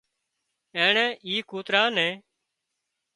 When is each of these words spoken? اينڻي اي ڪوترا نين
اينڻي 0.77 1.07
اي 1.25 1.33
ڪوترا 1.49 1.83
نين 1.95 2.13